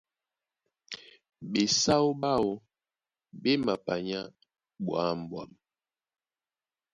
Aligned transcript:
Ɓesáó 1.51 2.07
ɓáō 2.21 2.49
ɓé 3.41 3.51
mapanyá 3.65 4.19
ɓwǎm̀ɓwam. 4.85 5.51